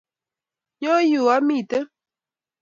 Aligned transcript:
nyoo 0.79 0.99
yuu 1.11 1.27
amite 1.35 1.77